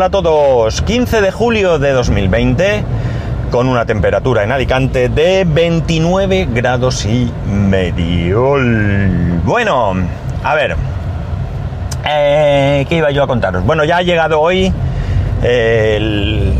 Hola 0.00 0.06
a 0.06 0.10
todos, 0.22 0.80
15 0.80 1.20
de 1.20 1.30
julio 1.30 1.78
de 1.78 1.92
2020 1.92 2.84
con 3.50 3.68
una 3.68 3.84
temperatura 3.84 4.42
en 4.42 4.50
Alicante 4.50 5.10
de 5.10 5.44
29 5.46 6.48
grados 6.54 7.04
y 7.04 7.30
medio. 7.46 8.56
Bueno, 9.44 9.92
a 10.42 10.54
ver, 10.54 10.74
eh, 12.08 12.86
¿qué 12.88 12.96
iba 12.96 13.10
yo 13.10 13.24
a 13.24 13.26
contaros? 13.26 13.62
Bueno, 13.66 13.84
ya 13.84 13.98
ha 13.98 14.02
llegado 14.02 14.40
hoy 14.40 14.72
el 15.42 16.54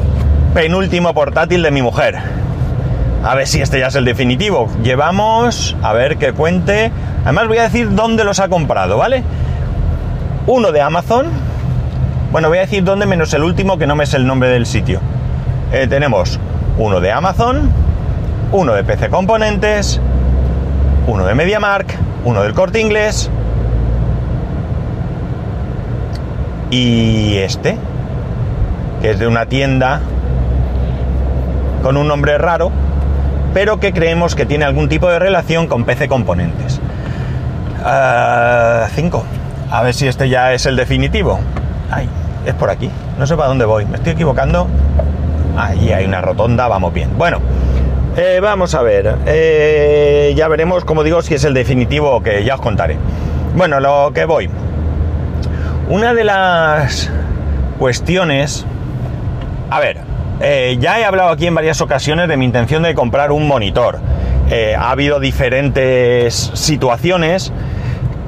penúltimo 0.52 1.14
portátil 1.14 1.62
de 1.62 1.70
mi 1.70 1.80
mujer. 1.80 2.18
A 3.24 3.34
ver 3.36 3.46
si 3.46 3.62
este 3.62 3.80
ya 3.80 3.86
es 3.86 3.94
el 3.94 4.04
definitivo. 4.04 4.68
Llevamos, 4.82 5.78
a 5.82 5.94
ver 5.94 6.18
que 6.18 6.34
cuente. 6.34 6.92
Además 7.24 7.48
voy 7.48 7.56
a 7.56 7.62
decir 7.62 7.94
dónde 7.94 8.22
los 8.22 8.38
ha 8.38 8.50
comprado, 8.50 8.98
¿vale? 8.98 9.24
Uno 10.46 10.72
de 10.72 10.82
Amazon. 10.82 11.49
Bueno, 12.32 12.48
voy 12.48 12.58
a 12.58 12.60
decir 12.60 12.84
dónde 12.84 13.06
menos 13.06 13.34
el 13.34 13.42
último 13.42 13.76
que 13.76 13.88
no 13.88 13.96
me 13.96 14.04
es 14.04 14.14
el 14.14 14.24
nombre 14.24 14.48
del 14.50 14.64
sitio. 14.64 15.00
Eh, 15.72 15.88
tenemos 15.88 16.38
uno 16.78 17.00
de 17.00 17.10
Amazon, 17.10 17.70
uno 18.52 18.72
de 18.72 18.84
PC 18.84 19.08
Componentes, 19.08 20.00
uno 21.08 21.26
de 21.26 21.34
MediaMark, 21.34 21.92
uno 22.24 22.42
del 22.42 22.54
Corte 22.54 22.80
Inglés 22.80 23.28
y 26.70 27.38
este, 27.38 27.76
que 29.02 29.10
es 29.10 29.18
de 29.18 29.26
una 29.26 29.46
tienda 29.46 30.00
con 31.82 31.96
un 31.96 32.06
nombre 32.06 32.38
raro, 32.38 32.70
pero 33.54 33.80
que 33.80 33.92
creemos 33.92 34.36
que 34.36 34.46
tiene 34.46 34.64
algún 34.64 34.88
tipo 34.88 35.08
de 35.08 35.18
relación 35.18 35.66
con 35.66 35.84
PC 35.84 36.06
Componentes. 36.06 36.74
5. 37.74 37.82
Ah, 37.84 38.86
A 39.72 39.82
ver 39.82 39.94
si 39.94 40.06
este 40.06 40.28
ya 40.28 40.52
es 40.52 40.66
el 40.66 40.76
definitivo. 40.76 41.40
Ay, 41.90 42.08
es 42.46 42.54
por 42.54 42.70
aquí. 42.70 42.90
No 43.18 43.26
sé 43.26 43.36
para 43.36 43.48
dónde 43.48 43.64
voy. 43.64 43.84
Me 43.86 43.96
estoy 43.96 44.12
equivocando. 44.12 44.66
Ahí 45.56 45.92
hay 45.92 46.04
una 46.04 46.20
rotonda, 46.20 46.68
vamos 46.68 46.92
bien. 46.92 47.10
Bueno, 47.18 47.38
eh, 48.16 48.40
vamos 48.40 48.74
a 48.74 48.82
ver. 48.82 49.16
Eh, 49.26 50.32
ya 50.36 50.48
veremos, 50.48 50.84
como 50.84 51.02
digo, 51.02 51.22
si 51.22 51.34
es 51.34 51.44
el 51.44 51.54
definitivo 51.54 52.22
que 52.22 52.44
ya 52.44 52.54
os 52.54 52.60
contaré. 52.60 52.96
Bueno, 53.54 53.80
lo 53.80 54.12
que 54.14 54.24
voy. 54.24 54.48
Una 55.88 56.14
de 56.14 56.24
las 56.24 57.10
cuestiones... 57.78 58.66
A 59.70 59.78
ver, 59.78 59.98
eh, 60.40 60.76
ya 60.80 60.98
he 60.98 61.04
hablado 61.04 61.30
aquí 61.30 61.46
en 61.46 61.54
varias 61.54 61.80
ocasiones 61.80 62.28
de 62.28 62.36
mi 62.36 62.44
intención 62.44 62.82
de 62.82 62.94
comprar 62.94 63.30
un 63.32 63.46
monitor. 63.46 64.00
ha 64.76 64.90
habido 64.90 65.20
diferentes 65.20 66.50
situaciones 66.54 67.52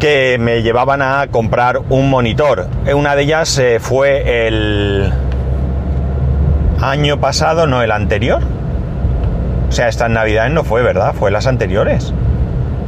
que 0.03 0.37
me 0.37 0.63
llevaban 0.63 1.01
a 1.01 1.29
comprar 1.31 1.79
un 1.89 2.11
monitor. 2.11 2.67
Una 2.93 3.15
de 3.15 3.23
ellas 3.23 3.63
fue 3.79 4.49
el 4.49 5.13
año 6.81 7.21
pasado, 7.21 7.69
no 7.69 7.85
el 7.85 7.93
anterior. 7.93 8.43
O 9.69 9.71
sea, 9.71 9.87
estas 9.87 10.11
navidades 10.11 10.51
no 10.51 10.65
fue, 10.65 10.83
¿verdad? 10.83 11.15
Fue 11.15 11.31
las 11.31 11.47
anteriores. 11.47 12.13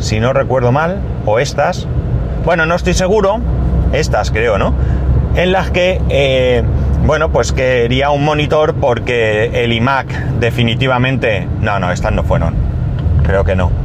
Si 0.01 0.19
no 0.19 0.33
recuerdo 0.33 0.73
mal, 0.73 0.99
o 1.25 1.39
estas. 1.39 1.87
Bueno, 2.45 2.67
no 2.67 2.75
estoy 2.75 2.95
seguro. 2.95 3.39
Estas 3.93 4.33
creo, 4.33 4.59
¿no? 4.59 4.75
En 5.37 5.53
las 5.53 5.71
que, 5.71 6.03
eh, 6.09 6.65
bueno, 7.07 7.31
pues 7.31 7.53
quería 7.53 8.11
un 8.11 8.25
monitor 8.25 8.75
porque 8.75 9.63
el 9.63 9.73
iMac 9.73 10.09
definitivamente... 10.41 11.47
No, 11.61 11.79
no, 11.79 11.93
estas 11.93 12.11
no 12.11 12.25
fueron. 12.25 12.57
Creo 13.23 13.45
que 13.45 13.55
no. 13.55 13.84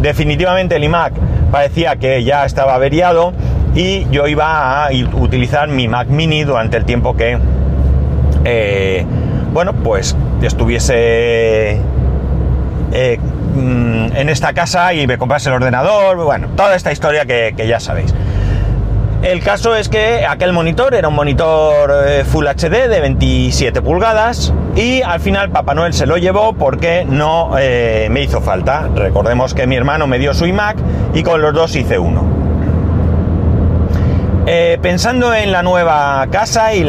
Definitivamente 0.00 0.76
el 0.76 0.84
iMac 0.84 1.12
parecía 1.50 1.96
que 1.96 2.24
ya 2.24 2.44
estaba 2.44 2.74
averiado 2.74 3.32
y 3.74 4.06
yo 4.10 4.26
iba 4.26 4.86
a 4.86 4.90
utilizar 5.14 5.68
mi 5.68 5.88
Mac 5.88 6.08
mini 6.08 6.44
durante 6.44 6.76
el 6.76 6.84
tiempo 6.84 7.16
que 7.16 7.38
eh, 8.44 9.06
bueno, 9.52 9.72
pues 9.74 10.16
estuviese 10.42 11.78
eh, 12.92 13.18
mm, 13.54 14.16
en 14.16 14.28
esta 14.28 14.52
casa 14.52 14.94
y 14.94 15.06
me 15.06 15.18
comprase 15.18 15.50
el 15.50 15.56
ordenador, 15.56 16.16
bueno, 16.16 16.48
toda 16.56 16.74
esta 16.74 16.90
historia 16.90 17.24
que, 17.26 17.54
ya 17.66 17.78
sabéis. 17.78 18.14
El 19.22 19.40
caso 19.40 19.76
es 19.76 19.88
que 19.88 20.26
aquel 20.26 20.52
monitor 20.52 20.96
era 20.96 21.06
un 21.06 21.14
monitor 21.14 21.92
eh, 22.08 22.24
Full 22.24 22.44
HD 22.44 22.88
de 22.88 23.00
27 23.00 23.80
pulgadas 23.80 24.52
y 24.74 25.00
al 25.02 25.20
final 25.20 25.50
Papá 25.50 25.74
Noel 25.74 25.92
se 25.92 26.06
lo 26.06 26.16
llevó 26.16 26.54
porque 26.54 27.06
no 27.08 27.52
eh, 27.56 28.08
me 28.10 28.22
hizo 28.22 28.40
falta. 28.40 28.88
Recordemos 28.92 29.54
que 29.54 29.68
mi 29.68 29.76
hermano 29.76 30.08
me 30.08 30.18
dio 30.18 30.34
su 30.34 30.44
iMac 30.46 30.76
y 31.14 31.22
con 31.22 31.40
los 31.40 31.54
dos 31.54 31.76
hice 31.76 32.00
uno. 32.00 32.24
Eh, 34.46 34.76
pensando 34.82 35.32
en 35.32 35.52
la 35.52 35.62
nueva 35.62 36.26
casa 36.32 36.74
y 36.74 36.84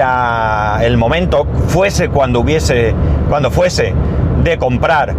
el 0.84 0.98
momento 0.98 1.46
fuese 1.68 2.10
cuando 2.10 2.40
hubiese, 2.40 2.96
cuando 3.30 3.52
fuese 3.52 3.94
de 4.44 4.58
comprar 4.58 5.14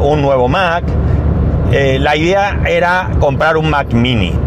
un 0.00 0.20
nuevo 0.20 0.48
Mac, 0.48 0.82
la 1.70 2.16
idea 2.16 2.58
era 2.66 3.10
comprar 3.20 3.56
un 3.56 3.70
Mac 3.70 3.92
Mini. 3.92 4.43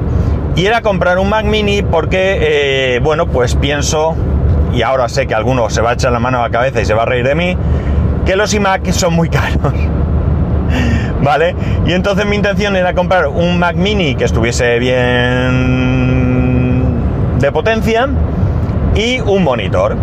Y 0.58 0.66
era 0.66 0.82
comprar 0.82 1.20
un 1.20 1.30
Mac 1.30 1.46
Mini 1.46 1.84
porque, 1.84 3.00
bueno, 3.04 3.28
pues 3.28 3.56
pienso, 3.56 4.16
y 4.74 4.82
ahora 4.82 5.08
sé 5.08 5.28
que 5.28 5.36
alguno 5.36 5.70
se 5.70 5.82
va 5.82 5.92
a 5.92 5.94
echar 5.94 6.12
la 6.12 6.20
mano 6.20 6.40
a 6.40 6.42
la 6.42 6.50
cabeza 6.50 6.82
y 6.82 6.86
se 6.86 6.96
va 6.96 7.04
a 7.04 7.06
reír 7.06 7.24
de 7.28 7.36
mí, 7.36 7.56
que 8.26 8.36
los 8.36 8.52
iMac 8.56 8.90
son 8.90 9.14
muy 9.14 9.30
caros. 9.38 9.72
¿Vale? 11.22 11.56
Y 11.86 11.94
entonces 11.94 12.26
mi 12.26 12.36
intención 12.36 12.76
era 12.76 12.96
comprar 12.96 13.28
un 13.28 13.60
Mac 13.60 13.76
Mini 13.76 14.16
que 14.16 14.24
estuviese 14.24 14.80
bien 14.80 16.18
de 17.40 17.52
potencia 17.52 18.08
y 18.96 19.20
un 19.20 19.44
monitor. 19.44 19.96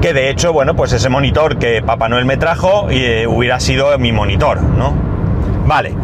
Que 0.00 0.12
de 0.12 0.30
hecho, 0.30 0.52
bueno, 0.52 0.74
pues 0.74 0.92
ese 0.92 1.08
monitor 1.08 1.58
que 1.58 1.80
Papá 1.80 2.08
Noel 2.08 2.24
me 2.24 2.36
trajo 2.38 2.88
eh, 2.90 3.24
hubiera 3.28 3.60
sido 3.60 3.96
mi 3.98 4.10
monitor, 4.10 4.60
¿no? 4.60 4.92
Vale. 5.64 5.94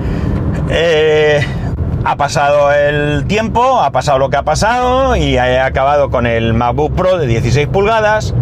Eh, 0.71 1.45
ha 2.05 2.17
pasado 2.17 2.73
el 2.73 3.25
tiempo, 3.27 3.81
ha 3.81 3.91
pasado 3.91 4.19
lo 4.19 4.31
que 4.31 4.37
ha 4.37 4.43
pasado 4.43 5.17
y 5.17 5.37
he 5.37 5.61
acabado 5.61 6.11
con 6.11 6.27
el 6.27 6.55
MacBook 6.55 6.95
Pro 6.95 7.19
de 7.19 7.27
16 7.27 7.69
pulgadas 7.69 8.35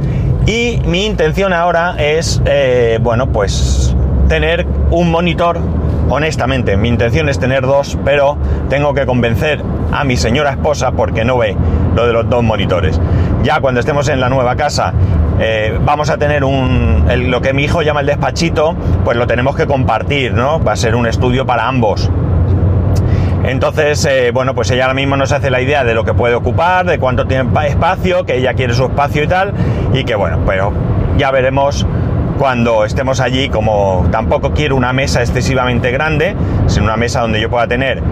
y 0.47 0.81
mi 0.87 1.06
intención 1.06 1.53
ahora 1.53 1.97
es, 1.99 2.41
eh, 2.44 2.99
bueno, 3.03 3.28
pues 3.28 3.94
tener 4.28 4.67
un 4.91 5.11
monitor 5.11 5.59
honestamente, 6.09 6.77
mi 6.77 6.89
intención 6.89 7.28
es 7.28 7.39
tener 7.39 7.62
dos, 7.62 7.99
pero 8.05 8.39
tengo 8.69 8.94
que 8.94 9.06
convencer 9.06 9.62
a 9.93 10.05
mi 10.05 10.17
señora 10.17 10.50
esposa 10.50 10.93
porque 10.93 11.25
no 11.25 11.38
ve 11.38 11.56
lo 11.94 12.06
de 12.06 12.12
los 12.12 12.28
dos 12.28 12.43
monitores. 12.43 13.00
Ya 13.43 13.61
cuando 13.61 13.81
estemos 13.81 14.09
en 14.09 14.21
la 14.21 14.28
nueva 14.28 14.56
casa 14.56 14.93
eh, 15.38 15.78
vamos 15.84 16.11
a 16.11 16.17
tener 16.17 16.44
un, 16.44 17.05
lo 17.27 17.41
que 17.41 17.53
mi 17.53 17.65
hijo 17.65 17.83
llama 17.83 18.00
el 18.00 18.06
despachito, 18.06 18.75
pues 19.05 19.17
lo 19.17 19.27
tenemos 19.27 19.56
que 19.56 19.67
compartir, 19.67 20.33
¿no? 20.33 20.62
Va 20.62 20.73
a 20.73 20.77
ser 20.77 20.94
un 20.94 21.06
estudio 21.06 21.44
para 21.44 21.67
ambos. 21.67 22.11
Entonces, 23.47 24.05
eh, 24.05 24.33
bueno, 24.33 24.55
pues 24.55 24.71
ella 24.73 24.84
ahora 24.84 24.95
mismo 24.95 25.17
nos 25.17 25.31
hace 25.31 25.51
la 25.51 25.61
idea 25.61 25.84
de 25.84 25.95
lo 25.95 26.05
que 26.05 26.15
puede 26.15 26.34
ocupar, 26.34 26.84
de 26.84 26.99
cuánto 26.99 27.27
tiene 27.27 27.49
espacio, 27.69 28.27
que 28.27 28.37
ella 28.39 28.55
quiere 28.55 28.75
su 28.75 28.87
espacio 28.87 29.23
y 29.23 29.29
tal, 29.29 29.53
y 29.93 30.05
que 30.05 30.17
bueno, 30.17 30.41
pero 30.45 30.73
ya 31.17 31.31
veremos 31.31 31.87
cuando 32.39 32.85
estemos 32.85 33.21
allí, 33.21 33.49
como 33.49 34.09
tampoco 34.11 34.53
quiero 34.53 34.75
una 34.75 34.93
mesa 34.93 35.21
excesivamente 35.21 35.93
grande, 35.93 36.35
sino 36.67 36.87
una 36.87 36.97
mesa 36.97 37.21
donde 37.21 37.41
yo 37.41 37.49
pueda 37.49 37.69
tener 37.69 38.03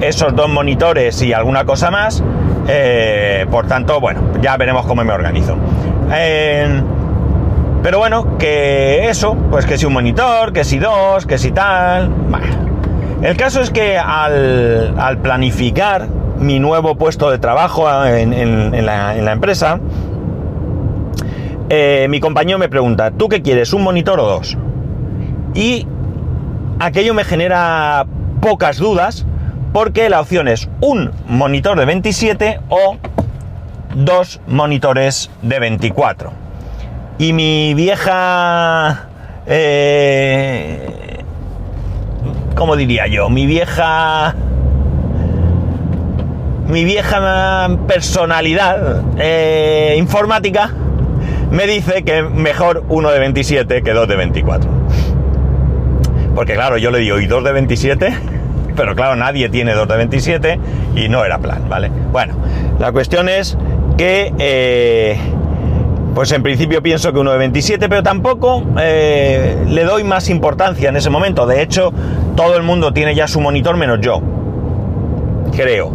esos 0.00 0.34
dos 0.34 0.48
monitores 0.48 1.20
y 1.22 1.32
alguna 1.32 1.64
cosa 1.64 1.90
más. 1.90 2.22
Eh, 2.68 3.46
por 3.50 3.66
tanto, 3.66 4.00
bueno, 4.00 4.20
ya 4.40 4.56
veremos 4.56 4.86
cómo 4.86 5.04
me 5.04 5.12
organizo. 5.12 5.56
Eh, 6.12 6.80
pero 7.82 7.98
bueno, 7.98 8.38
que 8.38 9.08
eso, 9.08 9.34
pues 9.50 9.66
que 9.66 9.76
si 9.76 9.86
un 9.86 9.92
monitor, 9.92 10.52
que 10.52 10.62
si 10.62 10.78
dos, 10.78 11.26
que 11.26 11.36
si 11.36 11.50
tal. 11.50 12.10
El 13.22 13.36
caso 13.36 13.60
es 13.60 13.70
que 13.70 13.96
al, 13.98 15.18
planificar 15.22 16.08
mi 16.38 16.58
nuevo 16.58 16.96
puesto 16.96 17.30
de 17.30 17.38
trabajo 17.38 17.86
en 18.04 18.86
la 18.86 19.32
empresa, 19.32 19.78
eh, 21.74 22.06
mi 22.10 22.20
compañero 22.20 22.58
me 22.58 22.68
pregunta, 22.68 23.12
¿tú 23.12 23.30
qué 23.30 23.40
quieres, 23.40 23.72
un 23.72 23.82
monitor 23.82 24.20
o 24.20 24.26
dos? 24.26 24.58
Y 25.54 25.86
aquello 26.80 27.14
me 27.14 27.24
genera 27.24 28.04
pocas 28.42 28.76
dudas 28.76 29.24
porque 29.72 30.10
la 30.10 30.20
opción 30.20 30.48
es 30.48 30.68
un 30.82 31.12
monitor 31.28 31.78
de 31.78 31.86
27 31.86 32.60
o 32.68 32.98
dos 33.94 34.40
monitores 34.46 35.30
de 35.40 35.58
24. 35.60 36.30
Y 37.16 37.32
mi 37.32 37.72
vieja... 37.72 39.08
Eh, 39.46 41.11
¿Cómo 42.54 42.76
diría 42.76 43.06
yo? 43.06 43.28
Mi 43.28 43.46
vieja... 43.46 44.34
Mi 46.68 46.84
vieja 46.84 47.76
personalidad 47.86 49.02
eh, 49.18 49.94
informática 49.98 50.70
me 51.50 51.66
dice 51.66 52.02
que 52.02 52.22
mejor 52.22 52.84
uno 52.88 53.10
de 53.10 53.18
27 53.18 53.82
que 53.82 53.92
dos 53.92 54.08
de 54.08 54.16
24. 54.16 54.70
Porque 56.34 56.54
claro, 56.54 56.78
yo 56.78 56.90
le 56.90 57.00
digo, 57.00 57.18
¿y 57.18 57.26
dos 57.26 57.44
de 57.44 57.52
27? 57.52 58.14
pero 58.76 58.94
claro, 58.94 59.16
nadie 59.16 59.48
tiene 59.48 59.74
dos 59.74 59.88
de 59.88 59.96
27 59.96 60.58
y 60.96 61.08
no 61.08 61.24
era 61.24 61.38
plan, 61.38 61.68
¿vale? 61.68 61.90
Bueno, 62.10 62.34
la 62.78 62.92
cuestión 62.92 63.28
es 63.28 63.56
que, 63.96 64.32
eh, 64.38 65.18
pues 66.14 66.32
en 66.32 66.42
principio 66.42 66.82
pienso 66.82 67.12
que 67.12 67.18
uno 67.18 67.32
de 67.32 67.38
27, 67.38 67.88
pero 67.88 68.02
tampoco 68.02 68.64
eh, 68.80 69.64
le 69.68 69.84
doy 69.84 70.04
más 70.04 70.28
importancia 70.28 70.88
en 70.88 70.96
ese 70.96 71.10
momento. 71.10 71.46
De 71.46 71.62
hecho, 71.62 71.92
todo 72.36 72.56
el 72.56 72.62
mundo 72.62 72.92
tiene 72.92 73.14
ya 73.14 73.28
su 73.28 73.40
monitor 73.40 73.76
menos 73.76 74.00
yo, 74.00 74.22
creo. 75.54 75.92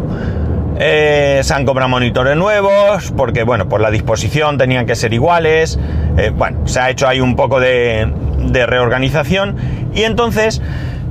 Eh, 0.80 1.42
se 1.44 1.54
han 1.56 1.66
comprado 1.66 1.89
monitores 1.89 2.38
nuevos 2.38 3.12
porque, 3.18 3.44
bueno, 3.44 3.68
por 3.68 3.81
la 3.81 3.89
disposición 3.89 4.57
tenían 4.57 4.86
que 4.86 4.95
ser 4.95 5.13
iguales. 5.13 5.80
bueno, 6.36 6.68
se 6.68 6.80
ha 6.80 6.89
hecho 6.89 7.07
ahí 7.07 7.19
un 7.19 7.36
poco 7.36 7.60
de, 7.60 8.12
de 8.38 8.66
reorganización 8.66 9.56
y 9.94 10.04
entonces 10.04 10.62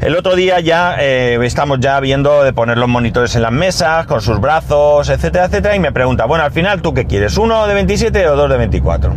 el 0.01 0.15
otro 0.15 0.37
día 0.37 0.61
ya 0.61 0.97
eh, 1.01 1.39
estamos 1.43 1.81
ya 1.81 1.99
viendo 2.01 2.45
de 2.45 2.53
poner 2.53 2.77
los 2.77 2.89
monitores 2.89 3.35
en 3.35 3.43
las 3.43 3.53
mesas, 3.53 4.07
con 4.07 4.21
sus 4.21 4.41
brazos, 4.41 5.09
etcétera, 5.09 5.47
etcétera, 5.47 5.75
y 5.75 5.81
me 5.81 5.91
pregunta, 5.91 6.27
bueno, 6.27 6.45
al 6.45 6.53
final, 6.53 6.83
¿tú 6.83 6.93
qué 6.93 7.07
quieres? 7.07 7.39
¿Uno 7.39 7.67
de 7.67 7.75
27 7.75 8.29
o 8.29 8.37
dos 8.37 8.51
de 8.51 8.59
24? 8.59 9.13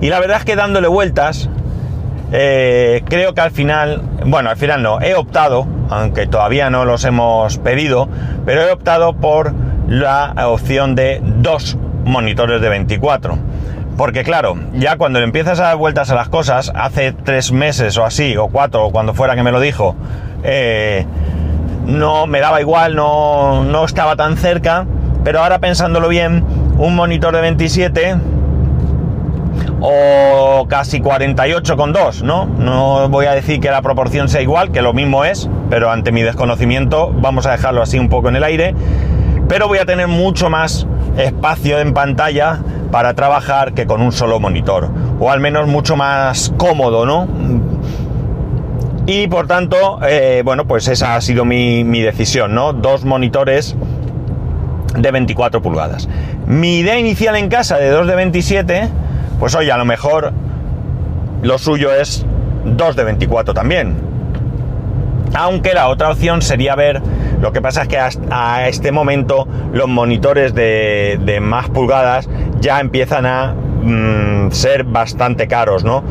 Y 0.00 0.08
la 0.08 0.20
verdad 0.20 0.38
es 0.38 0.44
que 0.44 0.54
dándole 0.54 0.86
vueltas, 0.86 1.50
eh, 2.32 3.02
creo 3.08 3.34
que 3.34 3.40
al 3.40 3.50
final, 3.50 4.02
bueno, 4.24 4.50
al 4.50 4.56
final 4.56 4.82
no, 4.82 5.00
he 5.00 5.14
optado, 5.14 5.66
aunque 5.88 6.26
todavía 6.26 6.70
no 6.70 6.84
los 6.84 7.04
hemos 7.04 7.58
pedido, 7.58 8.08
pero 8.44 8.62
he 8.62 8.70
optado 8.70 9.14
por 9.14 9.52
la 9.88 10.32
opción 10.46 10.94
de 10.94 11.20
dos 11.22 11.76
monitores 12.04 12.60
de 12.60 12.68
24. 12.68 13.38
Porque 13.96 14.22
claro, 14.22 14.56
ya 14.72 14.96
cuando 14.96 15.18
le 15.18 15.26
empiezas 15.26 15.60
a 15.60 15.64
dar 15.64 15.76
vueltas 15.76 16.10
a 16.10 16.14
las 16.14 16.28
cosas, 16.28 16.72
hace 16.74 17.12
tres 17.12 17.52
meses 17.52 17.98
o 17.98 18.04
así, 18.04 18.36
o 18.36 18.48
cuatro, 18.48 18.86
o 18.86 18.92
cuando 18.92 19.12
fuera 19.12 19.34
que 19.34 19.42
me 19.42 19.52
lo 19.52 19.60
dijo, 19.60 19.94
eh, 20.42 21.04
no 21.84 22.26
me 22.26 22.40
daba 22.40 22.60
igual, 22.60 22.94
no, 22.94 23.64
no 23.64 23.84
estaba 23.84 24.16
tan 24.16 24.36
cerca, 24.36 24.86
pero 25.24 25.40
ahora 25.40 25.58
pensándolo 25.58 26.08
bien, 26.08 26.44
un 26.78 26.94
monitor 26.94 27.34
de 27.34 27.42
27 27.42 28.16
o 29.80 30.66
casi 30.68 31.00
48,2, 31.00 32.22
¿no? 32.22 32.46
No 32.46 33.08
voy 33.08 33.26
a 33.26 33.32
decir 33.32 33.60
que 33.60 33.70
la 33.70 33.82
proporción 33.82 34.28
sea 34.28 34.42
igual, 34.42 34.70
que 34.70 34.82
lo 34.82 34.92
mismo 34.92 35.24
es, 35.24 35.48
pero 35.68 35.90
ante 35.90 36.12
mi 36.12 36.22
desconocimiento 36.22 37.12
vamos 37.14 37.46
a 37.46 37.52
dejarlo 37.52 37.82
así 37.82 37.98
un 37.98 38.08
poco 38.08 38.28
en 38.28 38.36
el 38.36 38.44
aire, 38.44 38.74
pero 39.48 39.68
voy 39.68 39.78
a 39.78 39.86
tener 39.86 40.08
mucho 40.08 40.50
más 40.50 40.86
espacio 41.16 41.78
en 41.80 41.92
pantalla 41.94 42.60
para 42.90 43.14
trabajar 43.14 43.72
que 43.72 43.86
con 43.86 44.02
un 44.02 44.12
solo 44.12 44.40
monitor, 44.40 44.90
o 45.18 45.30
al 45.30 45.40
menos 45.40 45.66
mucho 45.66 45.96
más 45.96 46.52
cómodo, 46.56 47.06
¿no? 47.06 47.28
Y 49.06 49.26
por 49.28 49.46
tanto, 49.46 49.98
eh, 50.06 50.42
bueno, 50.44 50.66
pues 50.66 50.86
esa 50.88 51.16
ha 51.16 51.20
sido 51.20 51.44
mi, 51.44 52.00
decisión, 52.00 52.54
¿no? 52.54 52.72
Dos 52.72 53.04
monitores 53.04 53.76
de 54.96 55.10
24 55.10 55.62
pulgadas. 55.62 56.08
Mi 56.46 56.78
idea 56.78 56.98
inicial 56.98 57.36
en 57.36 57.48
casa 57.48 57.76
de 57.78 57.88
dos 57.90 58.06
de 58.06 58.14
27, 58.14 58.88
pues 59.40 59.56
oye, 59.56 59.72
a 59.72 59.76
lo 59.76 59.84
mejor 59.84 60.32
lo 61.42 61.58
suyo 61.58 61.92
es 61.92 62.24
dos 62.64 62.94
de 62.94 63.02
24 63.02 63.52
también. 63.54 63.96
Aunque 65.34 65.74
la 65.74 65.88
otra 65.88 66.10
opción 66.10 66.42
sería 66.42 66.76
ver 66.76 67.02
lo 67.40 67.52
que 67.52 67.62
pasa 67.62 67.82
es 67.82 67.88
que 67.88 67.98
hasta 67.98 68.68
este 68.68 68.92
momento 68.92 69.48
los 69.72 69.88
monitores 69.88 70.54
de, 70.54 71.38
más 71.40 71.70
pulgadas 71.70 72.28
ya 72.60 72.80
empiezan 72.80 73.24
a 73.24 73.54
mm, 73.54 74.50
ser 74.50 74.84
bastante 74.84 75.48
caros, 75.48 75.82
¿no? 75.82 76.04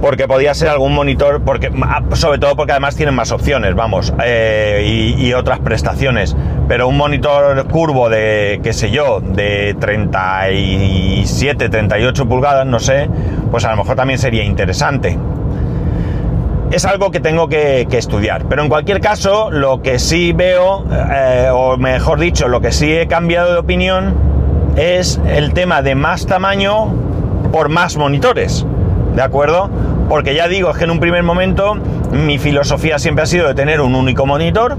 Porque 0.00 0.26
podía 0.26 0.54
ser 0.54 0.68
algún 0.68 0.94
monitor, 0.94 1.42
porque 1.44 1.70
ah, 1.82 2.02
sobre 2.12 2.38
todo 2.38 2.56
porque 2.56 2.72
además 2.72 2.96
tienen 2.96 3.14
más 3.14 3.32
opciones, 3.32 3.74
vamos, 3.74 4.14
eh, 4.24 5.14
y, 5.18 5.32
otras 5.34 5.60
prestaciones. 5.60 6.34
Pero 6.66 6.88
un 6.88 6.96
monitor 6.96 7.66
curvo 7.68 8.08
de, 8.08 8.60
qué 8.62 8.72
sé 8.72 8.90
yo, 8.90 9.20
de 9.20 9.76
37, 9.78 11.68
38 11.68 12.26
pulgadas, 12.26 12.66
no 12.66 12.80
sé, 12.80 13.08
pues 13.50 13.64
a 13.64 13.70
lo 13.70 13.76
mejor 13.76 13.96
también 13.96 14.18
sería 14.18 14.44
interesante 14.44 15.18
es 16.74 16.84
algo 16.84 17.12
que 17.12 17.20
tengo 17.20 17.48
que, 17.48 17.86
estudiar. 17.92 18.46
Pero 18.48 18.62
en 18.62 18.68
cualquier 18.68 19.00
caso, 19.00 19.50
lo 19.50 19.80
que 19.80 20.00
sí 20.00 20.32
veo, 20.32 20.84
eh, 20.90 21.48
o 21.52 21.76
mejor 21.76 22.18
dicho, 22.18 22.48
lo 22.48 22.60
que 22.60 22.72
sí 22.72 22.92
he 22.92 23.06
cambiado 23.06 23.52
de 23.52 23.58
opinión, 23.58 24.14
es 24.76 25.20
el 25.26 25.52
tema 25.52 25.82
de 25.82 25.94
más 25.94 26.26
tamaño 26.26 26.92
por 27.52 27.68
más 27.68 27.96
monitores. 27.96 28.66
¿De 29.14 29.22
acuerdo? 29.22 29.70
Porque 30.08 30.34
ya 30.34 30.48
digo, 30.48 30.70
es 30.70 30.76
que 30.76 30.84
en 30.84 30.90
un 30.90 30.98
primer 30.98 31.22
momento 31.22 31.76
mi 32.10 32.38
filosofía 32.38 32.98
siempre 32.98 33.22
ha 33.22 33.26
sido 33.26 33.46
de 33.46 33.54
tener 33.54 33.80
un 33.80 33.94
único 33.94 34.26
monitor. 34.26 34.76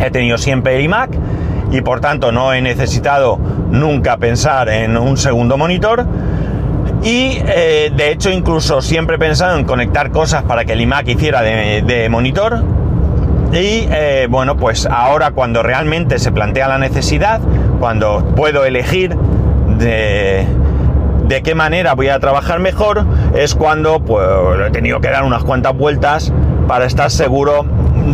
He 0.00 0.10
tenido 0.10 0.38
siempre 0.38 0.80
iMac 0.82 1.10
y 1.70 1.80
por 1.80 2.00
tanto 2.00 2.32
no 2.32 2.52
he 2.52 2.62
necesitado 2.62 3.38
nunca 3.70 4.16
pensar 4.16 4.68
en 4.68 4.96
un 4.96 5.16
segundo 5.16 5.56
monitor 5.56 6.06
y 7.02 7.38
eh, 7.46 7.92
de 7.94 8.10
hecho 8.10 8.30
incluso 8.30 8.82
siempre 8.82 9.16
he 9.16 9.18
pensado 9.18 9.56
en 9.56 9.64
conectar 9.64 10.10
cosas 10.10 10.42
para 10.42 10.64
que 10.64 10.72
el 10.72 10.80
iMac 10.80 11.08
hiciera 11.08 11.42
de, 11.42 12.08
monitor. 12.10 12.62
Y 13.52 13.86
eh, 13.90 14.26
bueno, 14.28 14.56
pues 14.56 14.86
ahora 14.86 15.30
cuando 15.30 15.62
realmente 15.62 16.18
se 16.18 16.32
plantea 16.32 16.66
la 16.68 16.78
necesidad, 16.78 17.40
cuando 17.78 18.24
puedo 18.34 18.64
elegir 18.64 19.16
de, 19.78 20.46
de 21.28 21.42
qué 21.42 21.54
manera 21.54 21.94
voy 21.94 22.08
a 22.08 22.18
trabajar 22.18 22.58
mejor, 22.58 23.06
es 23.36 23.54
cuando 23.54 24.00
pues, 24.00 24.26
he 24.66 24.70
tenido 24.70 25.00
que 25.00 25.08
dar 25.08 25.22
unas 25.22 25.44
cuantas 25.44 25.76
vueltas 25.76 26.32
para 26.66 26.86
estar 26.86 27.10
seguro 27.10 27.64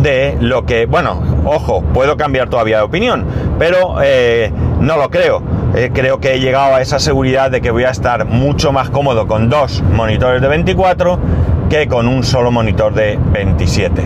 de 0.01 0.37
lo 0.39 0.65
que, 0.65 0.85
bueno, 0.85 1.21
ojo, 1.45 1.83
puedo 1.93 2.17
cambiar 2.17 2.49
todavía 2.49 2.77
de 2.77 2.83
opinión, 2.83 3.25
pero 3.59 3.95
eh, 4.01 4.51
no 4.79 4.97
lo 4.97 5.09
creo 5.09 5.41
eh, 5.75 5.89
creo 5.91 6.19
que 6.19 6.35
he 6.35 6.39
llegado 6.39 6.75
a 6.75 6.81
esa 6.81 6.99
seguridad 6.99 7.49
de 7.49 7.59
que 7.59 7.71
voy 7.71 7.85
a 7.85 7.89
estar 7.89 8.25
mucho 8.25 8.71
más 8.71 8.91
cómodo 8.91 9.25
con 9.25 9.49
dos 9.49 9.81
monitores 9.81 10.39
de 10.39 10.47
24 10.47 11.17
que 11.67 11.87
con 11.87 12.07
un 12.07 12.23
solo 12.23 12.51
monitor 12.51 12.93
de 12.93 13.17
27. 13.31 14.03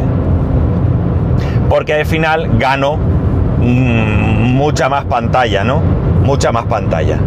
Porque 1.69 1.93
al 1.93 2.05
final 2.05 2.57
gano 2.57 2.95
mm, 2.95 4.53
mucha 4.53 4.87
más 4.87 5.03
pantalla, 5.05 5.65
¿no? 5.65 5.81
Mucha 6.23 6.53
más 6.53 6.67
pantalla. 6.67 7.19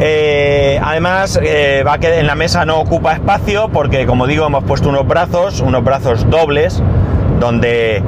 Eh, 0.00 0.80
además, 0.82 1.38
eh, 1.42 1.82
va 1.86 1.98
que 1.98 2.20
en 2.20 2.26
la 2.26 2.34
mesa 2.34 2.64
no 2.64 2.78
ocupa 2.80 3.14
espacio 3.14 3.68
porque, 3.68 4.06
como 4.06 4.26
digo, 4.26 4.46
hemos 4.46 4.64
puesto 4.64 4.88
unos 4.88 5.06
brazos, 5.06 5.60
unos 5.60 5.82
brazos 5.82 6.28
dobles, 6.30 6.82
donde 7.40 8.02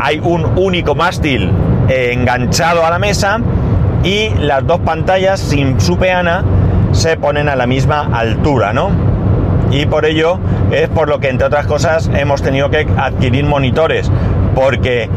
hay 0.00 0.20
un 0.22 0.58
único 0.58 0.94
mástil 0.94 1.50
enganchado 1.88 2.84
a 2.84 2.90
la 2.90 2.98
mesa 2.98 3.40
y 4.02 4.30
las 4.38 4.66
dos 4.66 4.80
pantallas 4.80 5.40
sin 5.40 5.80
su 5.80 5.96
peana 5.96 6.44
se 6.92 7.16
ponen 7.16 7.48
a 7.48 7.56
la 7.56 7.66
misma 7.66 8.08
altura, 8.12 8.72
¿no? 8.72 8.90
Y 9.70 9.86
por 9.86 10.04
ello 10.04 10.38
es 10.70 10.88
por 10.88 11.08
lo 11.08 11.18
que, 11.18 11.28
entre 11.28 11.46
otras 11.46 11.66
cosas, 11.66 12.10
hemos 12.14 12.42
tenido 12.42 12.70
que 12.70 12.86
adquirir 12.96 13.44
monitores, 13.44 14.10
porque 14.54 15.08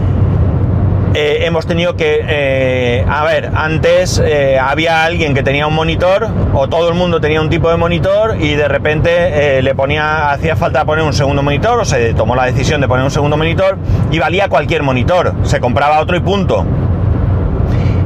eh, 1.20 1.48
hemos 1.48 1.66
tenido 1.66 1.96
que, 1.96 2.24
eh, 2.28 3.04
a 3.10 3.24
ver, 3.24 3.50
antes 3.56 4.22
eh, 4.24 4.60
había 4.60 5.04
alguien 5.04 5.34
que 5.34 5.42
tenía 5.42 5.66
un 5.66 5.74
monitor 5.74 6.28
o 6.54 6.70
todo 6.70 6.90
el 6.90 6.94
mundo 6.94 7.20
tenía 7.20 7.42
un 7.42 7.50
tipo 7.50 7.72
de 7.72 7.76
monitor 7.76 8.38
y 8.40 8.54
de 8.54 8.68
repente 8.68 9.60
le 9.64 9.74
ponía, 9.74 10.30
hacía 10.30 10.56
falta 10.56 10.86
poner 10.86 11.04
un 11.04 11.14
segundo 11.14 11.42
monitor 11.42 11.80
o 11.80 11.86
se 11.86 12.14
tomó 12.14 12.36
la 12.36 12.46
decisión 12.46 12.82
de 12.82 12.88
poner 12.88 13.04
un 13.04 13.10
segundo 13.10 13.36
monitor 13.36 13.80
y 14.12 14.20
valía 14.20 14.48
cualquier 14.48 14.84
monitor, 14.84 15.34
se 15.42 15.60
compraba 15.60 16.02
otro 16.02 16.18
y 16.18 16.20
punto. 16.20 16.64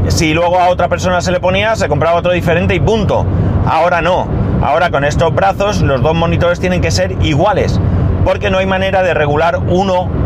Si 0.08 0.34
luego 0.34 0.58
a 0.58 0.70
otra 0.70 0.88
persona 0.88 1.20
se 1.20 1.34
le 1.34 1.42
ponía, 1.42 1.76
se 1.76 1.90
compraba 1.90 2.18
otro 2.18 2.32
diferente 2.32 2.76
y 2.76 2.80
punto. 2.80 3.26
Ahora 3.66 4.02
no. 4.02 4.26
Ahora 4.62 4.90
con 4.90 5.04
estos 5.04 5.36
brazos 5.36 5.82
los 5.82 6.02
dos 6.02 6.16
monitores 6.16 6.62
tienen 6.62 6.80
que 6.80 6.92
ser 6.92 7.18
iguales. 7.22 7.78
Porque 8.24 8.50
no 8.50 8.60
hay 8.60 8.68
manera 8.68 9.04
de 9.04 9.14
regular 9.14 9.58
uno 9.58 10.21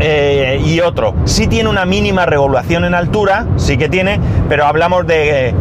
eh, 0.00 0.60
y 0.64 0.80
otro. 0.80 1.14
Sí 1.24 1.46
tiene 1.46 1.68
una 1.68 1.84
mínima 1.84 2.26
regulación 2.26 2.84
en 2.84 2.94
altura, 2.94 3.46
sí 3.56 3.76
que 3.76 3.88
tiene, 3.88 4.20
pero 4.48 4.66
hablamos 4.66 5.06
de 5.06 5.48
eh, 5.48 5.54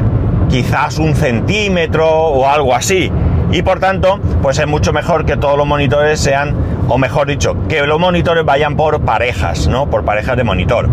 quizás 0.50 0.98
un 0.98 1.16
centímetro 1.16 2.10
o 2.10 2.48
algo 2.48 2.76
así. 2.76 3.12
Y 3.52 3.62
por 3.62 3.80
tanto, 3.80 4.20
pues 4.42 4.58
es 4.58 4.68
mucho 4.68 4.94
mejor 4.94 5.26
que 5.26 5.38
todos 5.38 5.58
los 5.58 5.68
monitores 5.68 6.20
sean, 6.20 6.56
o 6.88 6.98
mejor 6.98 7.28
dicho, 7.28 7.56
que 7.68 7.86
los 7.86 8.00
monitores 8.00 8.44
vayan 8.44 8.76
por 8.76 9.02
parejas, 9.02 9.68
¿no? 9.68 9.90
Por 9.90 10.04
parejas 10.04 10.36
de 10.38 10.44
monitor. 10.44 10.90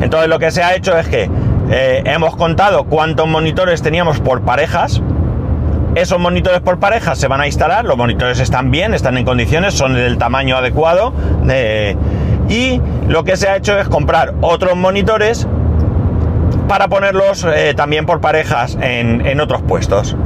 Entonces 0.00 0.28
lo 0.28 0.38
que 0.38 0.50
se 0.50 0.62
ha 0.62 0.74
hecho 0.74 0.96
es 0.96 1.08
que 1.08 1.28
eh, 1.70 2.02
hemos 2.06 2.36
contado 2.36 2.84
cuántos 2.84 3.28
monitores 3.28 3.82
teníamos 3.82 4.20
por 4.20 4.42
parejas. 4.42 5.02
Esos 5.94 6.20
monitores 6.20 6.60
por 6.60 6.78
parejas 6.78 7.18
se 7.18 7.26
van 7.26 7.40
a 7.40 7.46
instalar, 7.46 7.84
los 7.84 7.96
monitores 7.96 8.38
están 8.38 8.70
bien, 8.70 8.94
están 8.94 9.18
en 9.18 9.24
condiciones, 9.24 9.74
son 9.74 9.94
del 9.94 10.18
tamaño 10.18 10.56
adecuado. 10.56 11.12
y 12.48 12.80
lo 13.08 13.24
que 13.24 13.36
se 13.36 13.48
ha 13.48 13.56
hecho 13.56 13.78
es 13.78 13.88
comprar 13.88 14.34
otros 14.40 14.76
monitores 14.76 15.46
para 16.68 16.88
ponerlos 16.88 17.44
eh, 17.44 17.74
también 17.76 18.06
por 18.06 18.20
parejas 18.20 18.76
en, 18.80 19.26
en 19.26 19.40
otros 19.40 19.62
puestos. 19.62 20.16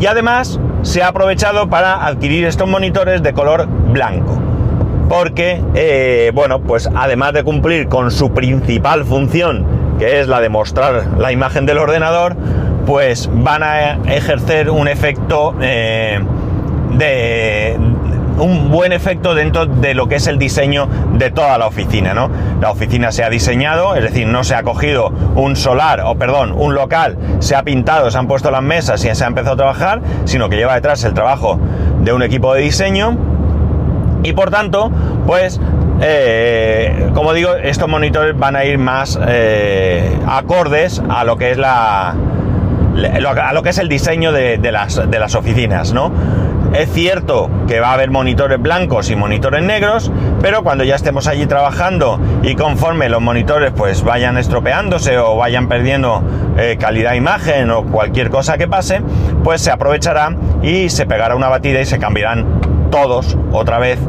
Y 0.00 0.06
además 0.06 0.58
se 0.82 1.02
ha 1.02 1.08
aprovechado 1.08 1.68
para 1.68 2.06
adquirir 2.06 2.44
estos 2.44 2.68
monitores 2.68 3.22
de 3.22 3.32
color 3.32 3.66
blanco. 3.66 4.38
Porque, 5.08 5.62
eh, 5.74 6.30
bueno, 6.34 6.60
pues 6.60 6.88
además 6.94 7.32
de 7.32 7.44
cumplir 7.44 7.88
con 7.88 8.10
su 8.10 8.32
principal 8.32 9.04
función, 9.04 9.64
que 9.98 10.20
es 10.20 10.28
la 10.28 10.40
de 10.40 10.48
mostrar 10.48 11.18
la 11.18 11.30
imagen 11.32 11.66
del 11.66 11.78
ordenador, 11.78 12.36
pues 12.86 13.30
van 13.32 13.62
a 13.62 13.94
ejercer 14.06 14.70
un 14.70 14.88
efecto 14.88 15.54
eh, 15.60 16.20
de 16.92 17.76
un 18.38 18.70
buen 18.70 18.92
efecto 18.92 19.34
dentro 19.34 19.66
de 19.66 19.94
lo 19.94 20.08
que 20.08 20.16
es 20.16 20.26
el 20.26 20.38
diseño 20.38 20.88
de 21.12 21.30
toda 21.30 21.56
la 21.58 21.66
oficina, 21.66 22.14
¿no? 22.14 22.30
La 22.60 22.70
oficina 22.70 23.12
se 23.12 23.22
ha 23.22 23.30
diseñado, 23.30 23.94
es 23.94 24.02
decir, 24.02 24.26
no 24.26 24.42
se 24.44 24.54
ha 24.54 24.62
cogido 24.62 25.12
un 25.36 25.56
solar, 25.56 26.00
o 26.04 26.16
perdón, 26.16 26.52
un 26.56 26.74
local, 26.74 27.16
se 27.38 27.54
ha 27.54 27.62
pintado, 27.62 28.10
se 28.10 28.18
han 28.18 28.26
puesto 28.26 28.50
las 28.50 28.62
mesas 28.62 29.04
y 29.04 29.14
se 29.14 29.24
ha 29.24 29.26
empezado 29.26 29.54
a 29.54 29.56
trabajar, 29.56 30.00
sino 30.24 30.48
que 30.48 30.56
lleva 30.56 30.74
detrás 30.74 31.04
el 31.04 31.14
trabajo 31.14 31.60
de 32.00 32.12
un 32.12 32.22
equipo 32.22 32.54
de 32.54 32.62
diseño 32.62 33.16
y 34.24 34.32
por 34.32 34.50
tanto, 34.50 34.90
pues 35.26 35.60
eh, 36.00 37.10
como 37.14 37.32
digo, 37.32 37.54
estos 37.54 37.88
monitores 37.88 38.36
van 38.36 38.56
a 38.56 38.64
ir 38.64 38.78
más 38.78 39.18
eh, 39.28 40.18
acordes 40.26 41.00
a 41.08 41.24
lo 41.24 41.36
que 41.36 41.52
es 41.52 41.58
la 41.58 42.14
a 42.94 43.52
lo 43.52 43.62
que 43.62 43.70
es 43.70 43.78
el 43.78 43.88
diseño 43.88 44.32
de, 44.32 44.58
las, 44.70 45.10
de 45.10 45.18
las 45.18 45.34
oficinas, 45.34 45.92
¿no? 45.92 46.12
Es 46.74 46.90
cierto 46.92 47.50
que 47.68 47.78
va 47.78 47.90
a 47.90 47.92
haber 47.92 48.10
monitores 48.10 48.60
blancos 48.60 49.08
y 49.08 49.14
monitores 49.14 49.62
negros, 49.62 50.10
pero 50.42 50.64
cuando 50.64 50.82
ya 50.82 50.96
estemos 50.96 51.28
allí 51.28 51.46
trabajando 51.46 52.18
y 52.42 52.56
conforme 52.56 53.08
los 53.08 53.22
monitores 53.22 53.72
pues 53.76 54.02
vayan 54.02 54.36
estropeándose 54.38 55.18
o 55.18 55.36
vayan 55.36 55.68
perdiendo 55.68 56.22
eh, 56.58 56.76
calidad 56.78 57.12
de 57.12 57.18
imagen 57.18 57.70
o 57.70 57.84
cualquier 57.84 58.28
cosa 58.28 58.58
que 58.58 58.66
pase, 58.66 59.02
pues 59.44 59.60
se 59.60 59.70
aprovechará 59.70 60.34
y 60.62 60.88
se 60.88 61.06
pegará 61.06 61.36
una 61.36 61.48
batida 61.48 61.80
y 61.80 61.86
se 61.86 62.00
cambiarán 62.00 62.44
todos 62.90 63.38
otra 63.52 63.78
vez 63.78 64.00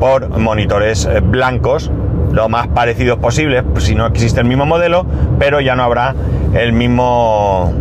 por 0.00 0.30
monitores 0.30 1.04
eh, 1.04 1.20
blancos 1.20 1.90
lo 2.32 2.48
más 2.48 2.68
parecidos 2.68 3.18
posibles, 3.18 3.64
pues, 3.72 3.84
si 3.84 3.94
no 3.94 4.06
existe 4.06 4.40
el 4.40 4.46
mismo 4.46 4.66
modelo, 4.66 5.06
pero 5.38 5.60
ya 5.60 5.74
no 5.74 5.82
habrá 5.82 6.14
el 6.54 6.72
mismo, 6.72 7.72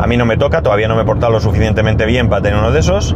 A 0.00 0.08
mí 0.08 0.16
no 0.16 0.26
me 0.26 0.36
toca, 0.36 0.62
todavía 0.62 0.88
no 0.88 0.96
me 0.96 1.02
he 1.02 1.04
portado 1.04 1.30
lo 1.30 1.38
suficientemente 1.40 2.06
bien 2.06 2.28
para 2.28 2.42
tener 2.42 2.58
uno 2.58 2.72
de 2.72 2.80
esos. 2.80 3.14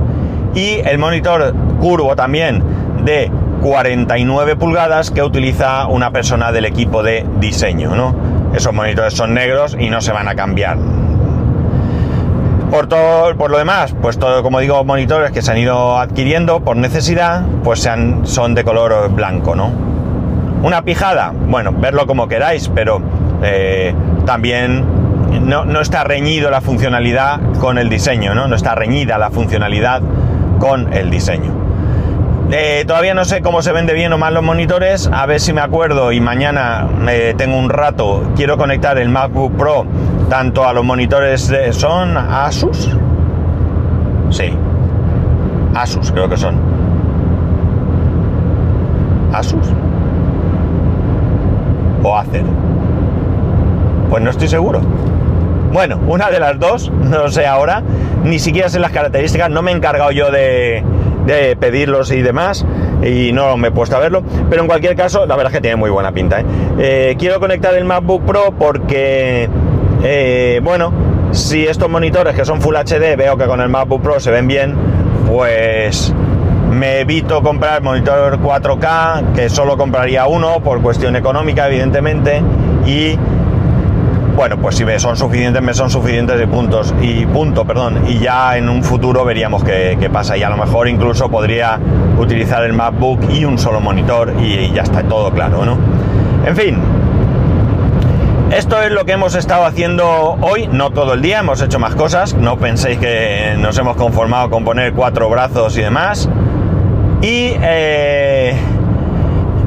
Y 0.55 0.79
el 0.85 0.99
monitor 0.99 1.53
curvo 1.85 2.17
también 2.17 2.63
de 3.05 3.31
49 3.61 4.57
pulgadas 4.57 5.11
que 5.11 5.23
utiliza 5.23 5.87
una 5.87 6.13
persona 6.13 6.51
del 6.51 6.65
equipo 6.65 7.03
de 7.03 7.27
diseño, 7.41 7.95
¿no? 7.95 8.15
Esos 8.55 8.73
monitores 8.73 9.13
son 9.13 9.35
negros 9.35 9.77
y 9.79 9.91
no 9.91 10.01
se 10.01 10.11
van 10.11 10.27
a 10.27 10.35
cambiar. 10.35 10.79
Por 12.71 12.87
todo, 12.87 13.37
por 13.37 13.51
lo 13.51 13.59
demás, 13.59 13.95
pues 14.01 14.19
todo, 14.19 14.43
como 14.43 14.61
digo, 14.61 14.83
monitores 14.83 15.31
que 15.31 15.43
se 15.43 15.53
han 15.53 15.59
ido 15.59 15.99
adquiriendo 15.99 16.61
por 16.61 16.79
necesidad, 16.79 17.45
pues 17.63 17.81
sean, 17.81 18.27
son 18.27 18.55
de 18.55 18.65
color 18.65 19.11
blanco, 19.11 19.55
¿no? 19.55 19.71
Una 20.63 20.87
pijada, 20.87 21.35
bueno, 21.35 21.75
verlo 21.77 22.07
como 22.07 22.29
queráis, 22.29 22.71
pero 22.75 23.03
eh, 23.43 23.95
también 24.25 24.87
no, 25.43 25.67
no, 25.67 25.83
está 25.83 26.03
reñido 26.03 26.51
la 26.51 26.63
funcionalidad 26.63 27.41
con 27.61 27.77
el 27.77 27.91
diseño, 27.91 28.35
¿no? 28.35 28.49
No 28.49 28.57
está 28.57 28.75
reñida 28.75 29.19
la 29.19 29.29
funcionalidad 29.29 30.01
con 30.59 30.91
el 30.95 31.11
diseño. 31.11 31.64
Eh, 32.51 32.85
todavía 32.87 33.15
no 33.15 33.25
sé 33.25 33.41
cómo 33.41 33.63
se 33.63 33.73
vende 33.73 33.95
bien 33.95 34.13
o 34.13 34.19
mal 34.19 34.35
los 34.35 34.43
monitores, 34.43 35.09
a 35.13 35.27
ver 35.27 35.41
si 35.41 35.53
me 35.53 35.61
acuerdo 35.61 36.13
y 36.13 36.21
mañana 36.21 36.87
tengo 37.37 37.57
un 37.57 37.71
rato, 37.71 38.23
quiero 38.37 38.57
conectar 38.57 38.99
el 38.99 39.09
MacBook 39.09 39.57
Pro 39.57 39.87
tanto 40.29 40.67
a 40.67 40.73
los 40.73 40.85
monitores 40.85 41.49
de... 41.49 41.73
¿Son 41.73 42.17
Asus? 42.17 42.91
Sí. 44.31 44.53
Asus 45.75 46.13
creo 46.13 46.29
que 46.29 46.37
son. 46.37 46.57
Asus. 49.33 49.73
O 52.03 52.17
Acer. 52.17 52.45
Pues 54.11 54.23
no 54.23 54.31
estoy 54.31 54.49
seguro. 54.49 54.81
Bueno, 55.73 55.99
una 56.07 56.31
de 56.31 56.39
las 56.39 56.59
dos, 56.61 56.91
no 56.91 57.29
sé 57.31 57.47
ahora, 57.47 57.83
ni 58.23 58.39
siquiera 58.39 58.69
sé 58.69 58.79
las 58.79 58.93
características, 58.93 59.51
no 59.51 59.61
me 59.61 59.73
he 59.73 59.75
encargado 59.75 60.13
yo 60.13 60.31
de, 60.31 60.85
de 61.27 61.57
pedirlos 61.57 62.11
y 62.13 62.23
demás 62.23 62.65
y 63.03 63.33
no 63.33 63.57
me 63.57 63.69
he 63.69 63.71
puesto 63.71 63.97
a 63.97 64.01
verlo 64.01 64.23
pero 64.49 64.63
en 64.63 64.69
cualquier 64.69 64.97
caso 64.97 65.27
la 65.27 65.37
verdad 65.37 65.53
es 65.53 65.59
que 65.59 65.63
tiene 65.63 65.77
muy 65.77 65.91
buena 65.91 66.13
pinta 66.13 66.41
¿eh? 66.41 66.45
Eh, 66.79 67.17
quiero 67.19 67.41
conectar 67.41 67.75
el 67.75 67.85
MacBook 67.85 68.25
Pro 68.25 68.55
porque 68.59 69.49
eh, 70.03 70.61
bueno 70.63 70.93
si 71.33 71.67
estos 71.67 71.89
monitores 71.89 72.35
que 72.35 72.45
son 72.45 72.61
Full 72.61 72.77
HD 72.77 73.17
veo 73.17 73.37
que 73.37 73.47
con 73.47 73.61
el 73.61 73.69
MacBook 73.69 74.03
Pro 74.03 74.21
se 74.21 74.31
ven 74.31 74.47
bien 74.47 74.75
pues 75.27 76.13
me 76.71 77.01
evito 77.01 77.43
comprar 77.43 77.83
monitor 77.83 78.39
4K 78.41 79.33
que 79.35 79.49
solo 79.49 79.77
compraría 79.77 80.27
uno 80.27 80.61
por 80.61 80.81
cuestión 80.83 81.17
económica 81.17 81.69
evidentemente 81.69 82.43
y 82.87 83.19
bueno, 84.35 84.59
pues 84.59 84.77
si 84.77 84.85
me 84.85 84.99
son 84.99 85.17
suficientes, 85.17 85.63
me 85.63 85.75
son 85.75 85.91
suficientes 85.91 86.39
de 86.39 86.47
puntos 86.47 86.93
y 87.01 87.25
punto, 87.27 87.65
perdón. 87.65 88.05
Y 88.09 88.19
ya 88.19 88.57
en 88.57 88.69
un 88.69 88.83
futuro 88.83 89.25
veríamos 89.25 89.63
qué, 89.63 90.11
pasa. 90.13 90.37
Y 90.37 90.43
a 90.43 90.51
lo 90.51 90.57
mejor 90.57 90.89
incluso 90.89 91.29
podría 91.31 91.79
utilizar 92.19 92.65
el 92.65 92.73
MacBook 92.73 93.21
y 93.31 93.45
un 93.45 93.59
solo 93.59 93.81
monitor 93.81 94.35
y, 94.41 94.73
ya 94.73 94.83
está 94.83 95.03
todo 95.05 95.31
claro, 95.31 95.65
¿no? 95.65 95.79
En 96.45 96.57
fin, 96.57 96.79
esto 98.51 98.83
es 98.83 98.91
lo 98.91 99.05
que 99.05 99.13
hemos 99.13 99.35
estado 99.35 99.65
haciendo 99.65 100.37
hoy, 100.41 100.69
no 100.71 100.91
todo 100.91 101.15
el 101.15 101.23
día, 101.23 101.41
hemos 101.41 101.63
hecho 101.63 101.79
más 101.79 101.95
cosas, 101.95 102.35
no 102.35 102.59
penséis 102.59 102.99
que 102.99 103.55
nos 103.59 103.79
hemos 103.79 103.97
conformado 103.97 104.51
con 104.51 104.65
poner 104.65 104.93
cuatro 104.93 105.29
brazos 105.31 105.77
y 105.79 105.83
demás. 105.83 106.29
Y 107.23 107.55
eh, 107.63 108.55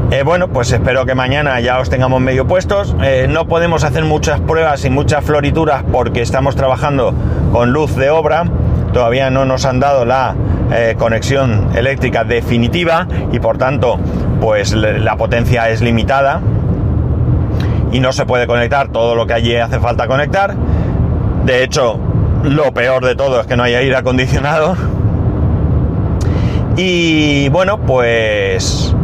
eh, 0.10 0.24
bueno, 0.24 0.48
pues 0.48 0.72
espero 0.72 1.06
que 1.06 1.16
mañana 1.16 1.60
ya 1.60 1.80
os 1.80 1.90
tengamos 1.90 2.22
medio 2.22 2.48
puestos. 2.48 2.96
Eh, 3.04 3.28
no 3.30 3.46
podemos 3.46 3.84
hacer 3.84 4.06
muchas 4.06 4.40
pruebas 4.40 4.86
y 4.86 4.90
muchas 4.90 5.26
florituras 5.26 5.84
porque 5.92 6.22
estamos 6.22 6.56
trabajando 6.56 7.14
con 7.52 7.74
luz 7.74 7.94
de 7.98 8.10
obra. 8.10 8.46
Todavía 8.94 9.30
no 9.30 9.44
nos 9.44 9.66
han 9.66 9.82
dado 9.82 10.06
la 10.06 10.34
eh, 10.72 10.96
conexión 10.98 11.72
eléctrica 11.76 12.24
definitiva 12.24 13.06
y 13.34 13.40
por 13.40 13.58
tanto, 13.58 14.00
pues 14.40 14.72
la 14.74 15.18
potencia 15.18 15.70
es 15.70 15.82
limitada 15.82 16.40
y 17.92 18.00
no 18.00 18.14
se 18.14 18.26
puede 18.26 18.48
conectar 18.48 18.88
todo 18.88 19.14
lo 19.14 19.28
que 19.28 19.34
allí 19.34 19.58
hace 19.58 19.80
falta 19.82 20.08
conectar. 20.08 20.56
De 21.44 21.64
hecho, 21.64 22.00
lo 22.44 22.72
peor 22.74 23.04
de 23.04 23.16
todo 23.16 23.42
es 23.42 23.48
que 23.48 23.58
no 23.58 23.64
haya 23.64 23.80
aire 23.80 23.98
acondicionado. 23.98 24.78
Y 26.78 27.50
bueno, 27.50 27.80
pues 27.80 28.96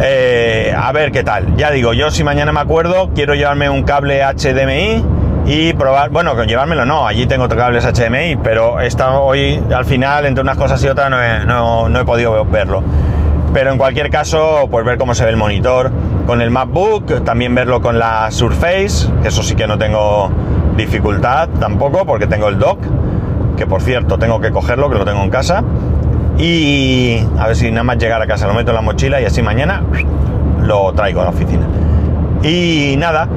eh, 0.00 0.74
a 0.76 0.92
ver 0.92 1.12
qué 1.12 1.22
tal. 1.22 1.56
Ya 1.56 1.70
digo, 1.70 1.92
yo 1.92 2.10
si 2.10 2.24
mañana 2.24 2.52
me 2.52 2.60
acuerdo, 2.60 3.10
quiero 3.14 3.34
llevarme 3.34 3.70
un 3.70 3.82
cable 3.82 4.22
HDMI 4.22 5.04
y 5.46 5.72
probar, 5.74 6.10
bueno, 6.10 6.34
con 6.34 6.48
llevármelo 6.48 6.84
no, 6.84 7.06
allí 7.06 7.26
tengo 7.26 7.48
cables 7.48 7.84
HDMI, 7.84 8.36
pero 8.42 8.80
esta 8.80 9.18
hoy 9.18 9.62
al 9.74 9.84
final, 9.84 10.26
entre 10.26 10.42
unas 10.42 10.56
cosas 10.56 10.82
y 10.82 10.88
otras, 10.88 11.10
no 11.10 11.98
he, 11.98 12.04
podido 12.04 12.44
verlo. 12.44 12.82
Pero 13.54 13.70
en 13.70 13.78
cualquier 13.78 14.10
caso, 14.10 14.68
pues 14.70 14.84
ver 14.84 14.98
cómo 14.98 15.14
se 15.14 15.24
ve 15.24 15.30
el 15.30 15.36
monitor 15.36 15.90
con 16.26 16.42
el 16.42 16.50
MacBook, 16.50 17.24
también 17.24 17.54
verlo 17.54 17.80
con 17.80 17.98
la 17.98 18.30
Surface, 18.30 19.08
eso 19.24 19.42
sí 19.42 19.54
que 19.54 19.66
no 19.66 19.78
tengo 19.78 20.30
dificultad 20.76 21.48
tampoco, 21.60 22.04
porque 22.04 22.26
tengo 22.26 22.48
el 22.48 22.58
dock, 22.58 22.80
que 23.56 23.66
por 23.66 23.80
cierto 23.80 24.18
tengo 24.18 24.40
que 24.40 24.50
cogerlo, 24.50 24.90
que 24.90 24.98
lo 24.98 25.04
tengo 25.04 25.22
en 25.22 25.30
casa. 25.30 25.62
Y 26.38 27.18
a 27.38 27.46
ver 27.46 27.56
si 27.56 27.70
nada 27.70 27.84
más 27.84 27.98
llegar 27.98 28.20
a 28.20 28.26
casa 28.26 28.46
lo 28.46 28.54
meto 28.54 28.70
en 28.70 28.76
la 28.76 28.82
mochila 28.82 29.20
y 29.20 29.24
así 29.24 29.42
mañana 29.42 29.82
lo 30.62 30.92
traigo 30.92 31.20
a 31.20 31.24
la 31.24 31.30
oficina. 31.30 31.66
Y 32.42 32.96
nada, 32.98 33.28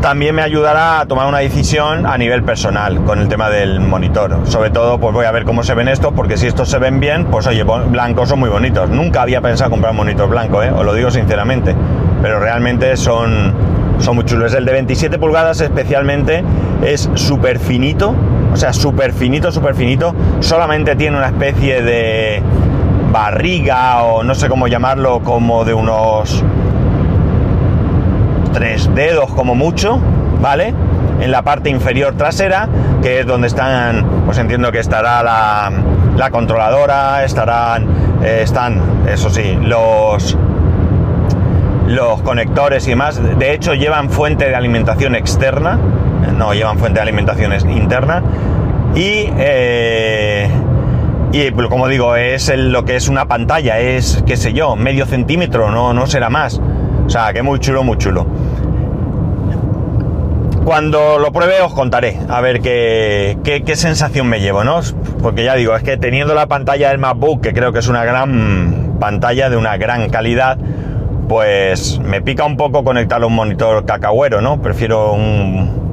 también 0.00 0.34
me 0.34 0.42
ayudará 0.42 1.00
a 1.00 1.06
tomar 1.06 1.26
una 1.26 1.38
decisión 1.38 2.06
a 2.06 2.16
nivel 2.16 2.44
personal 2.44 3.02
con 3.04 3.18
el 3.18 3.28
tema 3.28 3.50
del 3.50 3.80
monitor. 3.80 4.38
Sobre 4.44 4.70
todo, 4.70 4.98
pues 4.98 5.12
voy 5.12 5.26
a 5.26 5.32
ver 5.32 5.44
cómo 5.44 5.64
se 5.64 5.74
ven 5.74 5.88
estos, 5.88 6.12
porque 6.12 6.36
si 6.36 6.46
estos 6.46 6.70
se 6.70 6.78
ven 6.78 7.00
bien, 7.00 7.26
pues 7.26 7.46
oye, 7.46 7.64
blancos 7.64 8.28
son 8.28 8.38
muy 8.38 8.48
bonitos. 8.48 8.88
Nunca 8.88 9.22
había 9.22 9.40
pensado 9.40 9.70
comprar 9.70 9.90
un 9.90 9.98
monitor 9.98 10.28
blanco, 10.28 10.62
¿eh? 10.62 10.70
os 10.70 10.84
lo 10.84 10.94
digo 10.94 11.10
sinceramente, 11.10 11.74
pero 12.22 12.38
realmente 12.38 12.96
son, 12.96 13.52
son 13.98 14.14
muy 14.14 14.24
chulos. 14.24 14.54
El 14.54 14.64
de 14.64 14.72
27 14.72 15.18
pulgadas 15.18 15.60
especialmente 15.60 16.44
es 16.82 17.10
súper 17.14 17.58
finito, 17.58 18.14
o 18.52 18.56
sea, 18.56 18.72
súper 18.72 19.12
finito, 19.12 19.52
súper 19.52 19.74
finito. 19.74 20.14
Solamente 20.40 20.96
tiene 20.96 21.16
una 21.16 21.26
especie 21.26 21.82
de, 21.82 22.42
barriga 23.10 24.02
o 24.02 24.22
no 24.22 24.34
sé 24.34 24.48
cómo 24.48 24.68
llamarlo, 24.68 25.20
como 25.20 25.64
de 25.64 25.74
unos 25.74 26.44
tres 28.52 28.92
dedos 28.94 29.32
como 29.32 29.54
mucho, 29.54 29.98
¿vale? 30.40 30.74
En 31.20 31.30
la 31.32 31.42
parte 31.42 31.70
inferior 31.70 32.14
trasera, 32.14 32.68
que 33.02 33.20
es 33.20 33.26
donde 33.26 33.48
están, 33.48 34.06
pues 34.26 34.38
entiendo 34.38 34.70
que 34.70 34.78
estará 34.78 35.22
la, 35.22 35.72
la 36.16 36.30
controladora, 36.30 37.24
estarán, 37.24 37.86
eh, 38.22 38.40
están, 38.42 38.80
eso 39.08 39.30
sí, 39.30 39.58
los 39.60 40.36
los 41.86 42.20
conectores 42.20 42.86
y 42.86 42.90
demás. 42.90 43.18
De 43.38 43.54
hecho, 43.54 43.72
llevan 43.72 44.10
fuente 44.10 44.46
de 44.46 44.54
alimentación 44.54 45.14
externa, 45.14 45.78
no 46.38 46.54
llevan 46.54 46.78
fuente 46.78 46.98
de 46.98 47.02
alimentación 47.02 47.52
interna. 47.70 48.22
Y, 48.94 49.30
eh, 49.36 50.48
y 51.32 51.50
como 51.50 51.88
digo, 51.88 52.16
es 52.16 52.50
lo 52.56 52.84
que 52.84 52.96
es 52.96 53.08
una 53.08 53.26
pantalla, 53.26 53.78
es, 53.80 54.22
qué 54.26 54.36
sé 54.36 54.52
yo, 54.54 54.76
medio 54.76 55.04
centímetro, 55.04 55.70
no, 55.70 55.92
no 55.92 56.06
será 56.06 56.30
más. 56.30 56.60
O 57.04 57.10
sea, 57.10 57.32
que 57.32 57.42
muy 57.42 57.58
chulo, 57.58 57.82
muy 57.84 57.98
chulo. 57.98 58.26
Cuando 60.64 61.18
lo 61.18 61.32
pruebe 61.32 61.62
os 61.62 61.72
contaré, 61.72 62.18
a 62.28 62.40
ver 62.40 62.60
qué, 62.60 63.38
qué, 63.42 63.62
qué, 63.62 63.74
sensación 63.74 64.26
me 64.28 64.40
llevo, 64.40 64.64
¿no? 64.64 64.80
Porque 65.22 65.42
ya 65.42 65.54
digo, 65.54 65.74
es 65.74 65.82
que 65.82 65.96
teniendo 65.96 66.34
la 66.34 66.46
pantalla 66.46 66.90
del 66.90 66.98
MacBook, 66.98 67.40
que 67.40 67.54
creo 67.54 67.72
que 67.72 67.78
es 67.78 67.88
una 67.88 68.04
gran 68.04 68.96
pantalla 69.00 69.48
de 69.48 69.56
una 69.56 69.78
gran 69.78 70.10
calidad, 70.10 70.58
pues 71.28 71.98
me 72.00 72.20
pica 72.20 72.44
un 72.44 72.56
poco 72.56 72.84
conectarlo 72.84 73.26
a 73.26 73.28
un 73.28 73.34
monitor 73.34 73.84
cacahuero, 73.86 74.40
¿no? 74.40 74.60
Prefiero 74.60 75.12
un... 75.12 75.87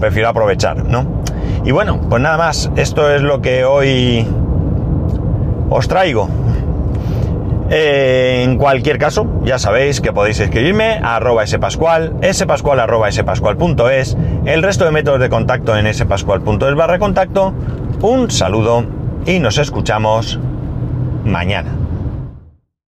Prefiero 0.00 0.28
aprovechar, 0.28 0.84
¿no? 0.84 1.22
Y 1.64 1.72
bueno, 1.72 2.00
pues 2.08 2.22
nada 2.22 2.38
más, 2.38 2.70
esto 2.76 3.14
es 3.14 3.22
lo 3.22 3.40
que 3.40 3.64
hoy 3.64 4.26
os 5.68 5.88
traigo. 5.88 6.28
Eh, 7.72 8.42
en 8.44 8.56
cualquier 8.56 8.98
caso, 8.98 9.26
ya 9.44 9.58
sabéis 9.60 10.00
que 10.00 10.12
podéis 10.12 10.40
escribirme 10.40 10.98
a 11.02 11.16
arroba 11.16 11.46
spascual, 11.46 12.16
spascual 12.32 12.80
arroba 12.80 13.10
el 13.10 14.62
resto 14.62 14.84
de 14.84 14.90
métodos 14.90 15.20
de 15.20 15.28
contacto 15.28 15.76
en 15.76 15.92
spascual.es 15.94 16.74
barra 16.74 16.98
contacto. 16.98 17.54
Un 18.02 18.30
saludo 18.30 18.84
y 19.24 19.38
nos 19.38 19.58
escuchamos 19.58 20.40
mañana. 21.24 21.70